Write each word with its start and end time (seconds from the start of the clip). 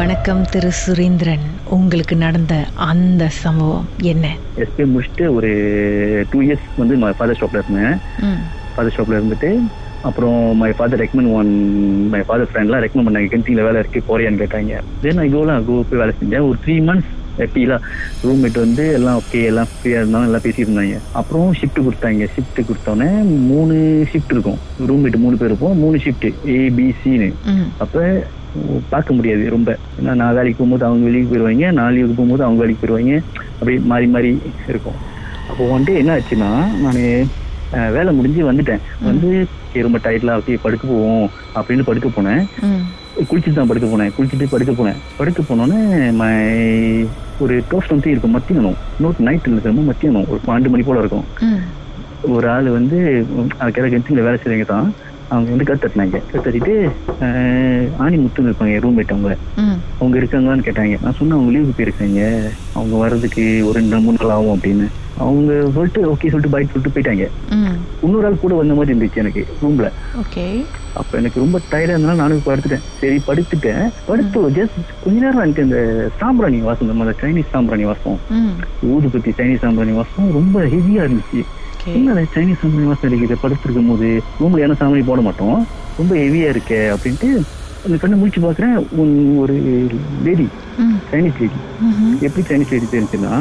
வணக்கம் 0.00 0.44
திரு 0.50 0.70
சுரேந்திரன். 0.86 1.44
உங்களுக்கு 1.70 2.16
நடந்த 2.16 2.66
அந்த 2.74 3.28
சம்பவம் 3.28 3.88
என்ன? 4.02 4.36
எஸ்பி 4.56 4.84
முடிச்சுட்டு 4.84 5.34
ஒரு 5.34 5.50
டூ 6.30 6.40
இயர்ஸ் 6.40 6.66
வந்து 6.76 7.14
ஃபாதர் 7.16 7.38
ஷாப்ல 7.40 7.62
இருந்தேன். 7.68 7.96
ம். 8.20 8.40
ஃபாதர் 8.74 8.94
ஷாப்ல 8.96 9.18
இருந்துட்டு 9.20 9.60
அப்புறம் 10.00 10.56
my 10.56 10.72
father 10.72 11.00
recommend 11.00 11.32
one 11.32 11.50
my 12.08 12.20
father 12.20 12.48
ஃப்ரெண்ட்லாம் 12.52 12.84
recommend 12.84 13.08
பண்ணாங்க 13.08 13.32
கென்டீனில் 13.34 13.62
வேலை 13.62 13.82
இருக்கு 13.84 14.02
போறியான்னு 14.10 14.40
கேட்டாங்க. 14.42 14.80
தென் 15.00 15.18
ஐ 15.18 15.34
கோலாம் 15.34 15.64
கோ 15.64 15.84
போய் 15.90 15.98
வேலை 15.98 16.14
செஞ்சேன். 16.22 16.48
ஒரு 16.48 16.56
த்ரீ 16.66 16.76
மந்த்ஸ் 16.88 17.10
ஹாப்பிலாம் 17.38 17.84
ரூம்மேட் 18.24 18.58
வந்து 18.58 18.92
எல்லாம் 18.92 19.20
ஓகே 19.20 19.44
எல்லாம் 19.44 19.66
ஃப்ரீயாக 19.66 20.00
இருந்தாலும் 20.02 20.26
எல்லாம் 20.26 20.40
பேசிட்டு 20.40 20.66
இருந்தாங்க 20.66 20.98
அப்புறம் 21.12 21.52
ஷிஃப்ட் 21.52 21.84
கொடுத்தாங்க. 21.86 22.28
ஷிஃப்ட் 22.34 22.66
கொடுத்தோன்னே 22.70 23.22
மூணு 23.22 24.06
ஷிஃப்ட் 24.12 24.34
இருக்கும். 24.36 24.58
ரூம்மேட் 24.88 25.16
மூணு 25.16 25.36
பேர் 25.36 25.48
இருப்போம். 25.48 25.78
மூணு 25.78 25.96
ஷிஃப்ட் 25.96 26.28
ஏபிசின்னு 26.44 27.32
ம். 27.44 27.68
அப்போ 27.78 28.26
பார்க்க 28.92 29.16
முடியாது 29.18 29.42
ரொம்ப. 29.56 29.70
ஏன்னா 29.98 30.12
நான் 30.20 30.36
வேலைக்கு 30.38 30.58
போகும்போது 30.58 30.86
அவங்க 30.88 31.04
வெளியே 31.08 31.26
போயிடுவாங்க 31.30 31.66
நான் 31.78 31.92
லீவுக்கு 31.96 32.18
போகும்போது 32.18 32.44
அவங்க 32.46 32.62
வேலைக்கு 32.62 32.82
போயிடுவாங்க 32.82 33.14
அப்படி 33.58 33.76
மாறி 33.92 34.06
மாறி 34.14 34.30
இருக்கும். 34.72 34.98
அப்போ 35.50 35.62
ஒன் 35.74 35.86
டே 35.88 35.94
என்ன 36.02 36.16
ஆச்சுன்னா 36.18 36.50
நான் 36.84 37.00
வேலை 37.96 38.10
முடிஞ்சு 38.18 38.50
வந்துட்டேன். 38.50 38.84
வந்து 39.08 39.28
ரொம்ப 39.86 39.98
டயர்ட்லாம் 40.04 40.38
ஓகே 40.40 40.54
படுக்க 40.62 40.84
போவோம் 40.92 41.26
அப்படின்னு 41.58 41.84
படுக்க 41.88 42.08
போனேன். 42.16 42.42
குளிச்சுட்டு 43.28 43.58
தான் 43.58 43.70
படுக்க 43.70 43.86
போனேன். 43.90 44.10
குளிச்சுட்டு 44.16 44.46
படுக்க 44.54 44.72
போனேன். 44.78 44.98
படுக்க 45.18 45.40
போனோன்னே 45.50 45.80
ஒரு 47.44 47.54
டோஸ்ட் 47.70 47.94
வந்து 47.94 48.10
இருக்கும் 48.12 48.34
மத்தியானம். 48.36 48.78
நோட் 49.02 49.20
நைட் 49.26 49.46
ரொம்ப 49.70 49.84
மத்தியானம். 49.90 50.26
ஒரு 50.30 50.40
பன்னெண்டு 50.46 50.72
மணி 50.72 50.84
போல 50.88 51.02
இருக்கும். 51.04 51.26
ஒரு 52.36 52.46
ஆள் 52.54 52.68
வந்து 52.78 52.98
அது 53.60 53.70
கிட்ட 53.70 53.86
கென்சிங்கில் 53.92 54.26
வேலை 54.26 54.38
செய்றவங்க 54.40 54.66
தான். 54.74 54.88
அவங்க 55.32 55.50
வந்து 55.54 55.68
கத்து 55.68 55.82
தட்டினாங்க. 55.82 56.18
தட்டிட்டு 56.44 56.74
ஆணி 58.04 58.16
முத்துன்னு 58.22 58.50
இருப்பாங்க 58.50 58.80
ரூம்மேட் 58.84 59.12
அவங்க. 59.14 59.32
அவங்க 60.00 60.16
இருக்காங்களான்னு 60.20 60.66
கேட்டாங்க. 60.68 60.96
நான் 61.04 61.16
சொன்னேன் 61.18 61.36
அவங்க 61.38 61.52
லீவுக்கு 61.56 61.78
போயிருக்காங்க. 61.78 62.22
அவங்க 62.78 62.94
வர்றதுக்கு 63.02 63.44
ஒரு 63.68 63.76
ரெண்டு 63.80 64.00
மூணு 64.06 64.18
நாள் 64.22 64.34
ஆகும் 64.36 64.56
அப்படின்னு. 64.56 64.86
அவங்க 65.24 65.52
சொல்லிட்டு 65.76 66.00
ஓகே 66.12 66.30
சொல்லிட்டு 66.32 66.52
பைட் 66.54 66.72
சொல்லிட்டு 66.72 66.94
போயிட்டாங்க. 66.96 67.24
இன்னொரு 68.04 68.26
ஆள் 68.26 68.42
கூட 68.44 68.54
வந்த 68.60 68.74
மாதிரி 68.74 68.92
இருந்துச்சு 68.94 69.22
எனக்கு 69.22 69.42
ரூம்ல 69.62 69.88
ஓகே. 70.22 70.44
அப்ப 71.00 71.18
எனக்கு 71.18 71.42
ரொம்ப 71.42 71.56
டயர்டா 71.70 71.92
இருந்தாலும் 71.94 72.22
நானும் 72.22 72.44
படுத்துட்டேன். 72.46 72.84
சரி 73.00 73.18
படுத்துட்டேன். 73.26 73.84
படுத்து 74.08 74.38
ஜஸ்ட் 74.58 74.78
கொஞ்ச 75.04 75.16
நேரம் 75.24 75.42
எனக்கு 75.44 75.64
அந்த 75.66 75.80
சாம்பிராணி 76.20 76.60
வாசம் 76.68 76.90
நம்ம 76.90 77.12
சைனீஸ் 77.22 77.52
சாம்பிராணி 77.54 77.84
வாசம். 77.90 78.18
ஊதுபத்தி 78.92 79.32
சைனீஸ் 79.38 79.64
சாம்பிராணி 79.64 79.94
வாசம் 79.98 80.32
ரொம்ப 80.38 80.64
ஹெவியா 80.74 81.02
இருந்துச்சு. 81.06 81.42
என்ன 81.88 82.24
சைனீஸ் 82.34 82.60
சாம்பிராணி 82.62 82.88
வாசம் 82.90 83.08
அடிக்குது 83.08 83.36
படுத்திருக்கும் 83.42 83.90
போது 83.90 84.08
ரூம்ல 84.40 84.64
என்ன 84.64 84.76
சாம்பிராணி 84.80 85.06
போட 85.08 85.20
மாட்டோம். 85.26 85.58
ரொம்ப 86.00 86.12
ஹெவியா 86.22 86.48
இருக்கே 86.54 86.80
அப்படின்ட்டு 86.94 87.28
அந்த 87.84 87.96
கண்ணை 88.00 88.16
முடிச்சு 88.20 88.40
பாக்குறேன் 88.44 88.74
ஒரு 89.42 89.54
லேடி 90.26 90.46
சைனீஸ் 91.10 91.40
லேடி. 91.42 91.58
எப்படி 92.26 92.42
சைனீஸ் 92.50 92.72
லேடி 92.74 92.88
தெரிஞ்சுன்னா 92.94 93.32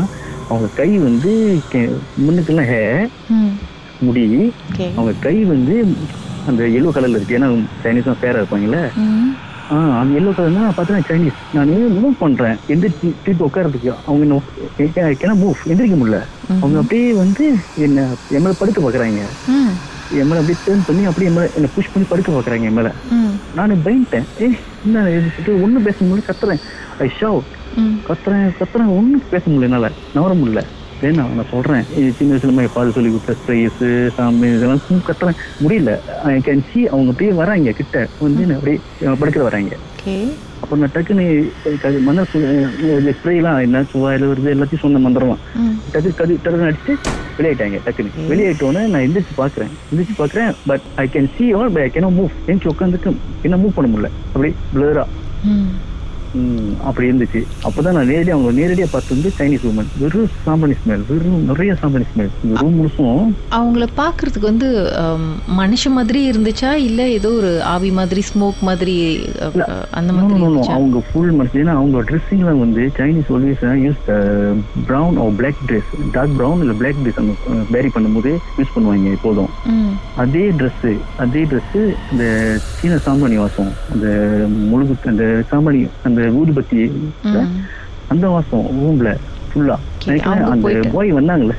அவங்க 0.49 0.67
கை 0.79 0.89
வந்து 1.07 1.31
முன்னுக்கெல்லாம் 2.25 2.69
ஹே 2.73 2.81
முடி. 4.05 4.25
அவங்க 4.97 5.13
கை 5.25 5.35
வந்து 5.53 5.75
அந்த 6.49 6.61
எல்லோ 6.77 6.91
கலர்ல 6.95 7.19
இருக்கு. 7.19 7.37
ஏன்னா 7.39 7.49
சைனீஸ் 7.83 8.09
தான் 8.09 8.21
ஃபேரா 8.21 8.39
இருப்பாங்கல்ல 8.41 8.79
அந்த 9.69 10.19
எல்லோ 10.19 10.31
கலர் 10.33 10.51
நான் 10.51 10.73
பார்த்தேன் 10.75 11.03
சைனீஸ் 11.09 11.39
நான் 11.51 11.69
மூவ் 11.69 12.17
பண்றேன். 12.19 12.57
எந்திரிச்சு 12.67 13.07
திருப்பி 13.23 13.45
உட்காரதுக்கு 13.45 13.89
அவங்க 14.05 14.23
என்ன 14.25 15.35
மூவ் 15.41 15.59
எந்திரிக்க 15.67 15.95
முடியல. 16.01 16.19
அவங்க 16.61 16.77
அப்படியே 16.77 17.13
வந்து 17.13 17.45
என்ன 17.77 17.99
என் 18.29 18.41
மேல 18.41 18.53
படுக்க 18.53 18.79
பாக்குறாங்க. 18.81 19.21
ம். 19.47 19.71
என் 20.11 20.27
மேல 20.27 20.39
அப்படியே 20.39 20.57
டேர்ன் 20.65 20.85
பண்ணி 20.85 21.03
அப்படியே 21.05 21.31
என் 21.31 21.37
மேல 21.37 21.51
என்ன 21.55 21.67
புஷ் 21.75 21.91
பண்ணி 21.93 22.07
படுக்க 22.07 22.31
பாக்குறாங்க 22.31 22.63
என் 22.63 22.73
மேல. 22.73 22.89
ம். 23.09 23.33
நான் 23.53 23.71
பயந்துட்டேன். 23.85 24.27
ஏய் 24.37 24.57
என்ன 24.85 25.05
ஒன்றும் 25.63 25.83
பேச 25.83 26.05
முடியல 26.05 26.29
கத்துறேன். 26.29 26.61
ஐ 26.99 27.09
ம். 27.75 27.97
கத்துறேன் 28.07 28.49
கத்துறேன். 28.59 28.91
ஒன்றும் 28.97 29.23
பேச 29.29 29.43
முடியல 29.47 29.67
என்னால. 29.69 29.87
நவர 30.13 30.33
முடியல. 30.33 30.61
வேணா 31.01 31.23
நான் 31.37 31.51
சொல்றேன். 31.53 31.85
இது 31.99 32.09
சின்ன 32.17 32.33
வயசுல 32.33 32.65
பால் 32.75 32.95
சொல்லி 32.95 33.09
கொடுத்த 33.13 33.35
ஸ்ப்ரேஸ் 33.41 33.83
சாமி 34.17 34.47
இதெல்லாம் 34.55 34.83
கத்துறேன் 35.09 35.39
முடியல. 35.63 35.91
ஐ 36.29 36.33
கேன் 36.47 36.63
சி 36.71 36.79
அவங்க 36.93 37.11
அப்படியே 37.13 37.31
வராங்க 37.41 37.73
கிட்ட. 37.79 38.05
வந்து 38.25 38.43
என்ன 38.45 38.57
அப்படியே 38.59 38.79
படுக்கிற 39.21 39.43
வராங்க. 39.49 39.73
அப்போ 40.63 40.75
நான் 40.79 40.93
டக்குன்னு 40.95 41.25
மந்திர 42.07 42.23
ஸ்ப்ரேலாம் 43.17 43.59
என்ன 43.65 43.83
சுவாயில் 43.91 44.25
வருது 44.31 44.53
எல்லாத்தையும் 44.55 44.83
சொன்ன 44.85 45.01
மந்திரமா 45.05 45.35
டக்கு 45.93 46.11
கது 46.21 46.33
டக்குன்னு 46.43 46.69
அடிச்சு 46.69 46.93
வெளியாயிட்டாங்க 47.37 47.79
டக்குன்னு. 47.85 48.25
வெளியாயிட்டோன்னே 48.31 48.83
நான் 48.93 49.05
எந்திரிச்சு 49.07 49.35
பாக்குறேன் 49.41 49.71
எந்திரிச்சு 49.89 50.15
பாக்குறேன் 50.21 50.51
but 50.71 50.87
I 51.03 51.05
can 51.15 51.29
see 51.37 51.47
all 51.59 51.71
but 51.75 51.85
I 51.87 51.91
can 51.95 52.09
move 52.19 52.33
எந்திரிச்சு 52.47 52.73
உட்காந்துட்டு 52.73 53.15
என்ன 53.47 53.59
மூவ் 53.63 53.77
பண்ண 53.77 53.89
முடியல. 53.93 54.11
அப்படி 54.33 54.51
பிளரா 54.73 55.05
அப்படி 56.87 57.05
இருந்துச்சு. 57.09 57.41
அப்பதான் 57.67 57.95
நான் 57.97 58.09
நேரடியாக 58.11 58.37
அவங்க 58.37 58.51
நேரடியா 58.59 58.87
பார்த்து 58.91 59.15
வந்து 59.15 59.31
சைனீஸ் 59.37 59.65
உமன் 59.69 59.89
வெறும் 60.01 60.29
சாம்பிராணி 60.45 60.75
ஸ்மெல் 60.81 61.03
வெறும் 61.09 61.45
நிறைய 61.49 61.71
சாம்பிராணி 61.81 62.07
ஸ்மெல் 62.11 62.31
ரூம் 62.61 62.75
முழுசும் 62.79 63.31
அவங்கள 63.57 63.87
பார்க்கறதுக்கு 64.01 64.51
வந்து 64.51 64.69
மனுஷ 65.59 65.91
மாதிரி 65.97 66.19
இருந்துச்சா? 66.31 66.71
இல்ல 66.87 67.01
ஏதோ 67.17 67.29
ஒரு 67.39 67.51
ஆவி 67.73 67.91
மாதிரி 67.99 68.23
ஸ்மோக் 68.29 68.59
மாதிரி 68.69 68.95
அந்த 69.99 70.09
மாதிரி 70.13 70.39
அவங்க 70.77 71.01
ஃபுல் 71.09 71.33
மனுஷன் 71.39 71.73
அவங்க 71.75 72.03
ட்ரெஸ்ஸிங்ல 72.09 72.53
வந்து 72.63 72.83
Chinese 72.99 73.31
always 73.35 73.65
use 73.85 74.03
brown 74.89 75.17
or 75.23 75.27
black 75.39 75.61
dress 75.69 75.91
dark 76.17 76.37
brown 76.39 76.61
இல்லை 76.65 76.75
பிளாக் 76.81 77.01
ட்ரெஸ் 77.03 77.19
அந்த 77.23 77.35
பேரி 77.75 77.91
பண்ணும்போது 77.95 78.31
யூஸ் 78.59 78.73
பண்ணுவாங்க 78.75 79.15
எப்போதும். 79.17 79.51
அதே 80.23 80.45
Dress 80.59 80.81
அதே 81.23 81.41
Dress 81.51 81.71
இந்த 82.13 82.25
சீன 82.79 82.97
சாம்பிராணி 83.05 83.37
வாசம் 83.43 83.71
அந்த 83.93 84.07
முழுகு 84.71 84.95
அந்த 85.11 85.25
சாம்பிராணி 85.51 85.81
அந்த 86.09 86.18
ஊதுபத்தி 86.37 86.79
ம். 87.23 87.51
அந்த 88.07 88.27
வாசம் 88.27 88.65
ரூம்ல 88.77 89.09
ஃபுல்லா 89.49 89.75
அந்த. 90.51 90.67
பாய் 90.91 91.13
வந்தாங்கல்ல. 91.13 91.55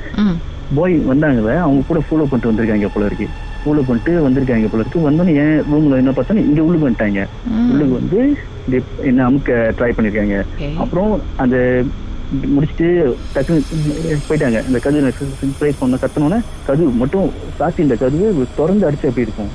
பாய் 0.74 0.94
வந்தாங்கல்ல 1.08 1.56
அவங்க 1.58 1.82
கூட 1.86 2.00
ஃபாலோ 2.00 2.24
பண்ணிட்டு 2.24 2.50
வந்திருக்காங்க 2.50 2.86
போல 2.86 3.06
இருக்கு. 3.06 3.26
ஃபாலோ 3.62 3.80
பண்ணிட்டு 3.80 4.22
வந்திருக்காங்க 4.22 4.68
போல 4.68 4.82
இருக்கு. 4.82 5.10
வந்தோன்னே 5.10 5.34
என் 5.36 5.64
ரூம்ல 5.72 5.96
என்ன 5.96 6.10
பார்த்தா 6.10 6.36
இங்க 6.42 6.62
உள்ளுக்கு 6.62 6.88
வந்துட்டாங்க. 6.88 7.22
உள்ளுக்கு 7.70 7.94
வந்து 7.94 8.20
என்ன 9.02 9.30
அமுக்க 9.30 9.72
ட்ரை 9.78 9.90
பண்ணிருக்காங்க. 9.90 10.36
அப்புறம் 10.76 11.10
அந்த 11.36 11.56
முடிச்சுட்டு 12.46 12.88
டக்குன்னு 13.34 13.62
போயிட்டாங்க. 14.28 14.66
இந்த 14.66 14.78
கதவு 14.78 15.12
ப்ரை 15.60 15.72
பண்ண 15.78 15.96
கத்தனோன்னே 15.96 16.38
கதவு 16.66 16.90
மட்டும் 16.92 17.28
சாத்தி 17.58 17.78
இந்த 17.78 17.96
கதவு 17.96 18.46
திறந்து 18.56 18.90
அடிச்சு 18.90 19.08
அப்படி 19.08 19.20
இருக்கும்? 19.20 19.50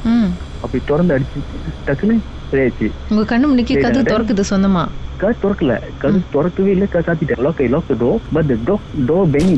அப்படி 0.63 0.81
திறந்து 0.91 1.15
அடிச்சு 1.15 1.41
டக்குன்னு 1.87 2.17
சரியாச்சு 2.51 2.87
உங்க 3.11 3.25
கண்ணு 3.31 3.49
முன்னிக்கு 3.49 3.75
கது 3.85 3.99
சரி, 3.99 4.09
திறக்குது 4.11 4.45
சொந்தமா? 4.53 4.83
கதை 5.21 5.33
திறக்கல. 5.43 5.73
கது 6.03 6.17
திறக்கவே 6.35 6.71
இல்லை 6.75 6.87
கதை 6.93 7.03
சாத்திட்டேன். 7.09 7.43
Lock 7.47 7.61
lock 7.75 7.91
door 8.05 8.09
but 8.37 8.53
door 8.69 8.77
door 9.09 9.17
Beni 9.35 9.57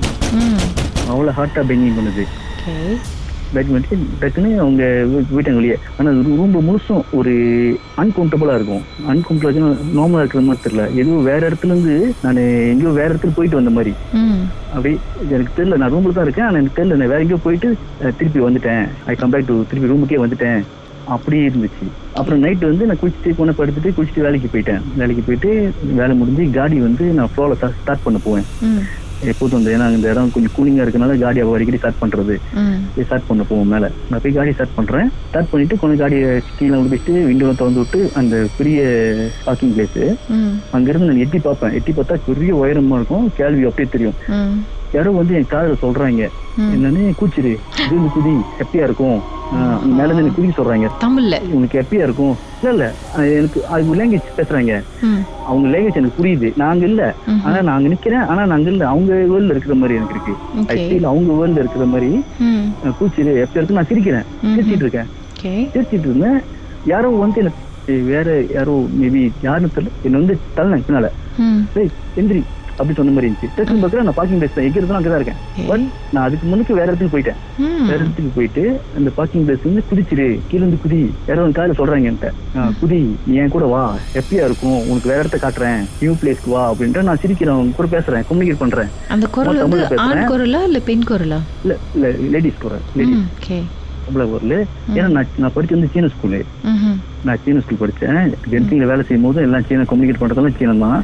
அவ்வளோ 1.12 1.34
ஹார்ட்டா 1.40 1.62
பெனி 1.70 1.88
பண்ணுது. 2.00 2.26
பேட் 3.56 3.70
பண்ணிட்டு 3.72 3.98
டக்குன்னு 4.22 4.50
அவங்க 4.64 4.84
வீட்டாங்க 5.36 5.60
வெளியே. 5.60 5.76
ஆனால் 5.98 6.18
ரூம் 6.40 6.56
முழுசும் 6.70 7.04
ஒரு 7.18 7.34
அன்கம்ஃபர்டபுளாக 8.02 8.58
இருக்கும். 8.60 8.84
அன்கம்ஃபர்டபுளாக 9.12 9.62
நார்மலாக 9.98 10.24
இருக்கிற 10.24 10.42
மாதிரி 10.48 10.64
தெரியல. 10.66 10.86
ஏதோ 11.02 11.20
வேற 11.30 11.42
இடத்துல 11.50 11.76
இருந்து 11.76 11.96
நான் 12.24 12.42
எங்கேயோ 12.72 12.92
வேற 13.00 13.08
இடத்துல 13.14 13.36
போயிட்டு 13.38 13.60
வந்த 13.60 13.74
மாதிரி. 13.78 13.94
அப்படி 14.76 14.92
எனக்கு 15.36 15.56
தெரியல 15.60 15.80
நான் 15.84 15.94
ரூம்ல 15.96 16.16
தான் 16.18 16.28
இருக்கேன். 16.28 16.48
ஆனால் 16.48 16.62
எனக்கு 16.62 16.80
தெரியல 16.80 17.00
நான் 17.02 17.14
வேற 17.14 17.22
எங்கேயோ 17.26 17.44
போயிட்டு 17.48 17.70
திருப்பி 18.20 18.42
வந்துட்டேன். 18.48 18.84
ஐ 19.12 19.16
கம் 19.22 19.34
பேக் 19.36 19.50
டு 19.52 19.58
திருப்பி 19.72 19.92
ரூமுக்கே 19.94 20.22
வந்துட்டேன். 20.26 20.60
அப்படி 21.16 21.38
இருந்துச்சு. 21.48 21.88
அப்புறம் 22.20 22.42
நைட் 22.44 22.70
வந்து 22.70 22.88
நான் 22.90 23.02
குளிச்சுட்டு 23.02 23.36
கொண்டு 23.40 23.58
படுத்துட்டு 23.58 23.96
குளிச்சுட்டு 23.98 24.26
வேலைக்கு 24.28 24.50
போயிட்டேன். 24.54 24.86
வேலைக்கு 25.02 25.24
போயிட்டு 25.28 25.50
வேலை 26.00 26.14
முடிஞ்சு 26.22 26.46
காடி 26.60 26.80
வந்து 26.88 27.06
நான் 27.18 27.34
ஃப்ளோவில் 27.34 27.60
ஸ்டார்ட் 27.82 28.06
பண்ண 28.06 28.20
போவேன். 28.28 28.48
எப்போதும் 29.32 29.60
இந்த 29.60 29.70
ஏன்னா 29.76 29.86
இந்த 29.94 30.08
இடம் 30.14 30.32
கொஞ்சம் 30.34 30.54
கூலிங்காக 30.56 30.84
இருக்கனால 30.86 31.14
காடி 31.22 31.40
அவ 31.44 31.54
அடிக்கடி 31.58 31.80
ஸ்டார்ட் 31.82 32.02
போய் 32.96 33.06
ஸ்டார்ட் 33.08 33.28
பண்ண 33.30 33.44
போவோம் 33.50 33.72
மேலே. 33.74 33.88
நான் 34.10 34.22
போய் 34.24 34.36
காடி 34.36 34.52
ஸ்டார்ட் 34.58 34.76
பண்ணுறேன் 34.78 35.08
ஸ்டார்ட் 35.30 35.50
பண்ணிட்டு 35.52 35.80
கொஞ்சம் 35.82 36.02
காடியை 36.02 36.30
கீழே 36.58 36.80
விட்டுட்டு 36.82 37.14
விண்டோவை 37.30 37.54
திறந்து 37.62 37.84
விட்டு 37.84 38.02
அந்த 38.22 38.46
பெரிய 38.58 38.80
பார்க்கிங் 39.46 39.74
பிளேஸு 39.76 40.06
அங்கேருந்து 40.78 41.10
நான் 41.10 41.24
எட்டி 41.26 41.40
பார்ப்பேன். 41.48 41.76
எட்டி 41.80 41.94
பார்த்தா 42.00 42.18
பெரிய 42.30 42.54
உயரமா 42.64 43.00
இருக்கும். 43.00 43.28
கேள்வி 43.40 43.66
அப்படியே 43.70 43.92
தெரியும். 43.96 44.18
யாரோ 44.92 45.12
வந்து 45.12 45.36
என் 45.36 45.46
காதில் 45.46 45.82
சொல்றாங்க. 45.82 46.24
என்னன்னு 46.74 47.02
கூச்சிரு 47.22 47.52
இது 47.84 47.96
குதி 48.16 48.32
ஹாப்பியா 48.60 48.84
இருக்கும். 48.88 49.18
மேல 49.98 50.14
இருந்து 50.14 50.32
குதிக்க 50.38 50.52
சொல்றாங்க. 50.60 50.88
தமிழ்ல. 51.04 51.36
உனக்கு 51.52 51.80
ஹாப்பியா 51.80 52.04
இருக்கும். 52.08 52.36
இல்ல 52.62 52.70
இல்ல. 52.70 52.86
எனக்கு 53.36 53.66
அவங்க 53.66 53.92
லாங்குவேஜ் 53.96 54.38
பேசுறாங்க. 54.38 54.74
அவங்க 55.46 55.68
லாங்குவேஜ் 55.68 55.94
எனக்கு 55.94 56.24
புரியுது. 56.24 56.54
நாங்க 56.56 56.86
இல்ல. 56.86 57.04
ஆனா 57.44 57.62
நாங்க 57.62 57.88
நிக்கிறேன். 57.90 58.26
ஆனா 58.26 58.46
நாங்க 58.46 58.70
இல்ல. 58.70 58.88
அவங்க 58.88 59.14
வேர்ல்ட்ல 59.14 59.54
இருக்கிற 59.56 59.76
மாதிரி 59.76 59.98
எனக்கு 60.00 60.16
இருக்கு. 60.16 60.36
Feel 60.90 61.04
அவங்க 61.04 61.34
வேர்ல்ட்ல 61.40 61.64
இருக்கிற 61.64 61.86
மாதிரி 61.86 62.10
கூச்சிரு 63.00 63.32
ஹாப்பியா 63.42 63.58
இருக்கு 63.58 63.80
நான் 63.80 63.90
சிரிக்கிறேன். 63.92 64.26
சிரிச்சிட்டு 64.46 64.84
இருக்கேன். 64.86 65.08
சிரிச்சிட்டு 65.74 66.08
இருந்தேன். 66.10 66.40
யாரோ 66.86 67.10
வந்து 67.10 67.42
எனக்கு 67.42 67.64
வேற 68.04 68.28
யாரோ 68.54 68.74
மேபி 69.00 69.32
யாருன்னு 69.42 69.70
தெரியல. 69.76 69.92
என்ன 70.02 70.18
வந்து 70.18 70.36
ம். 71.38 71.64
ஏய் 71.76 71.90
எந்திரி. 72.16 72.42
அப்படி 72.78 72.94
சொன்ன 72.94 73.12
மாதிரி 73.12 73.34
இருந்துச்சு. 73.34 73.60
டக்குன்னு 73.60 73.86
பார்க்குறேன் 73.86 74.04
நான் 74.04 74.14
பார்க்கிங் 74.14 74.40
பிளேஸ் 74.40 74.54
தான். 74.56 74.66
எங்க 74.66 74.80
இருந்தாலும் 74.80 75.04
அங்கதான் 75.04 75.16
இருக்கேன். 75.16 75.68
பட் 75.68 75.80
நான் 76.12 76.24
அதுக்கு 76.24 76.48
முன்னுக்கு 76.48 76.74
வேற 76.74 76.86
இடத்துக்கு 76.86 77.18
போயிட்டேன். 77.18 77.62
வேற 77.82 77.96
இடத்துக்கு 77.96 78.32
போயிட்டு 78.36 78.80
அந்த 78.98 79.10
பார்க்கிங் 79.10 79.46
பிளேஸ் 79.46 79.60
வந்து 79.64 79.84
குதிச்சிரு 79.92 80.40
கீழ 80.52 80.54
இருந்து 80.54 80.78
குதி. 80.88 81.12
யாரோ 81.28 81.50
காலையில 81.50 81.86
சொல்றாங்க 81.86 82.14
என்கிட்ட. 82.14 82.58
"ஆ, 82.58 82.72
குதி. 82.82 83.06
நீ 83.26 83.36
என் 83.36 83.50
கூட 83.50 83.66
வா. 83.66 83.96
ஹாப்பியா 84.14 84.34
இருக்கும்? 84.34 84.90
உனக்கு 84.90 85.10
வேற 85.10 85.18
இடத்த 85.18 85.38
காட்டுறேன். 85.38 85.86
நியூ 86.00 86.14
பிளேஸ்க்கு 86.14 86.50
வா 86.50 86.74
அப்படின்ட்டு 86.74 87.04
நான் 87.04 87.18
சிரிக்கிறேன். 87.22 87.50
அவங்க 87.50 87.76
கூட 87.76 88.00
பேசுறேன். 88.00 88.24
கம்யூனிகேட் 88.32 88.58
பண்றேன். 88.58 88.88
அந்த 89.08 89.28
குரல் 89.28 89.58
வந்து. 89.58 89.98
ஆண் 89.98 90.18
குரலா 90.30 90.64
இல்ல 90.64 90.80
பெண் 90.80 91.04
குரலா? 91.08 91.40
இல்ல 91.62 91.78
இல்ல 91.96 92.08
லேடிஸ் 92.30 92.58
கூட 92.62 92.76
லேடிஸ் 92.96 93.18
ஓகே 93.18 93.62
குரல். 94.08 94.66
ஏன்னா 94.94 95.08
நான் 95.08 95.28
நான் 95.38 95.52
படிச்சது 95.56 95.70
வந்து 95.70 95.90
சீன 95.94 96.06
ஸ்கூலு. 96.06 96.44
நான் 97.30 97.42
சீன 97.44 97.62
ஸ்கூல் 97.64 97.82
படிச்சேன். 97.82 98.20
டென்சிங்ல 98.52 98.88
வேலை 98.92 99.04
செய்யும் 99.08 99.26
போது 99.28 99.40
எல்லாம் 99.48 99.66
சீன 99.68 99.86
கம்யூனிகேட் 99.92 100.22
பண்றதெல்லாம் 100.22 100.58
சீனம் 100.60 100.84
தான். 100.86 101.00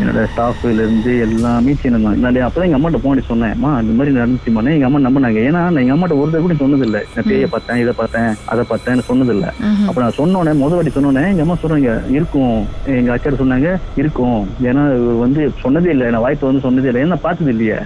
என்னோட 0.00 0.22
ஸ்டாஃப்ல 0.32 0.72
இருந்து 0.84 1.12
எல்லாமே 1.26 1.74
சீனம் 1.82 2.06
தான். 2.06 2.18
நான் 2.24 2.40
அப்பதான் 2.46 2.68
எங்க 2.68 2.78
அம்மாட்ட 2.78 3.00
போன் 3.04 3.22
சொன்னேன். 3.30 3.54
அம்மா 3.56 3.72
இந்த 3.82 3.94
மாதிரி 3.98 4.16
நடந்துச்சுமானே 4.18 4.74
எங்க 4.76 4.88
அம்மா 4.88 5.02
நம்பினாங்க. 5.06 5.40
ஏன்னா 5.50 5.62
நான் 5.72 5.82
எங்க 5.84 5.96
அம்மாட்ட 5.96 6.20
ஒரு 6.22 6.30
தடவை 6.32 6.42
கூட 6.46 6.56
சொன்னது 6.62 6.86
இல்ல 6.88 7.00
நான் 7.14 7.28
பேய 7.30 7.48
பார்த்தேன் 7.54 7.82
இதை 7.84 7.94
பார்த்தேன் 8.00 8.30
அதை 8.54 8.64
பார்த்தேன்னு 8.72 9.08
சொன்னது 9.10 9.34
இல்ல 9.36 9.46
ம்ஹும். 9.68 9.86
அப்ப 9.88 9.98
நான் 10.04 10.18
சொன்னோடனே 10.20 10.54
முத 10.62 10.74
வாட்டி 10.78 10.94
சொன்னோடனே 10.96 11.24
எங்க 11.32 11.44
அம்மா 11.46 11.58
சொல்றாங்க 11.62 11.94
இருக்கும். 12.16 12.58
எங்க 12.98 13.12
அச்சார் 13.16 13.40
சொன்னாங்க 13.44 13.70
இருக்கும். 14.02 14.40
ஏன்னா 14.70 14.84
வந்து 15.24 15.40
சொன்னதே 15.64 15.94
இல்லை. 15.96 16.08
நான் 16.14 16.26
வாய்ப்பு 16.26 16.50
வந்து 16.50 16.66
சொன்னதே 16.66 16.90
இல்லை. 16.92 17.04
ஏன்னா 17.06 17.18
பார்த்தது 17.28 17.54
இல்லையே. 17.56 17.78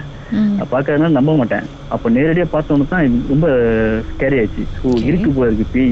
பார்க்கறதுனால 0.71 1.15
நம்ப 1.17 1.31
மாட்டேன். 1.39 1.65
அப்ப 1.93 2.09
நேரடியா 2.15 2.45
பார்த்தோன்னு 2.53 2.85
தான் 2.91 3.17
ரொம்ப 3.31 3.47
ஸ்கேரி 4.11 4.37
ஆயிடுச்சு. 4.39 4.63
இருக்கு 5.09 5.29
போல 5.35 5.49
இருக்கு 5.49 5.65
பேய். 5.73 5.91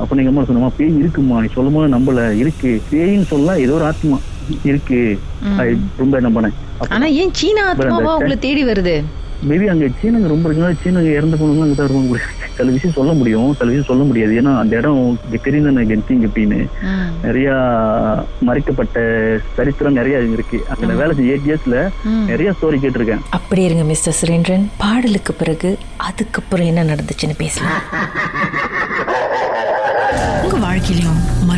அப்ப 0.00 0.16
நீங்க 0.18 0.30
அம்மா 0.32 0.44
சொன்னமா 0.48 0.70
பேய் 0.78 0.94
இருக்குமா? 1.18 1.40
நீ 1.40 1.48
சொல்லும் 1.54 1.76
போது 1.76 1.94
நம்பல 1.96 2.24
இருக்கு. 2.42 2.72
பேயின்னு 2.92 3.30
சொல்ல 3.34 3.58
ஏதோ 3.60 3.72
ஒரு 3.72 3.84
ஆத்மா 3.84 4.18
இருக்கு. 4.64 5.00
ரொம்ப 5.98 6.20
நம்பினேன் 6.26 6.56
ஆனா 6.96 7.06
ஏன் 7.22 7.34
சீன 7.34 7.62
ஆத்மாவா 7.70 8.12
உங்களை 8.18 8.38
தேடி 8.38 8.64
வருது? 8.64 8.96
மேபி 9.48 9.66
அங்க 9.72 9.86
சீனங்க 9.98 10.28
ரொம்ப 10.30 10.44
இருக்கனால 10.46 10.76
சீனங்க 10.82 11.10
இறந்த 11.16 11.36
போனவங்க 11.36 11.64
அங்க 11.64 11.76
தான் 11.78 11.90
ரொம்ப 11.90 12.14
சில 12.56 12.70
விஷயம் 12.70 12.94
சொல்ல 12.96 13.12
முடியும். 13.12 13.50
சில 13.58 13.66
விஷயம் 13.66 13.88
சொல்ல 13.90 14.04
முடியாது. 14.04 14.32
ஏன்னா 14.40 14.52
அந்த 14.58 14.76
இடம் 14.76 15.02
தெரியும் 15.44 15.66
தானே 15.66 15.82
கென்சிங் 15.90 16.24
எப்படின்னு 16.28 16.58
ம். 16.92 17.10
நிறைய 17.22 17.48
மறைக்கப்பட்ட 18.40 18.96
சரித்திரம் 19.56 19.98
நிறைய 20.00 20.22
இருக்கு. 20.36 20.58
அங்க 20.72 20.94
வேலை 21.02 21.12
செஞ்ச 21.16 21.30
எயிட் 21.34 21.48
இயர்ஸ்ல. 21.48 21.76
நிறைய 22.32 22.50
ஸ்டோரி 22.56 22.80
கேட்டிருக்கேன். 22.84 23.22
அப்படி 23.38 23.62
இருங்க 23.62 23.84
மிஸ்டர் 23.84 24.18
சுரேந்திரன். 24.20 24.66
பாடலுக்கு 24.82 25.34
பிறகு 25.34 25.70
அதுக்கப்புறம் 26.08 26.66
என்ன 26.66 26.84
நடந்துச்சுன்னு 26.90 27.38
பேசலாம். 27.38 27.80
உங்க 30.78 30.86
வாழ்க்கையிலும் 30.86 31.22
மர்மமான 31.40 31.46
சம்பவம் 31.46 31.57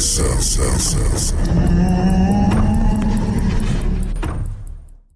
yourself. 0.00 2.39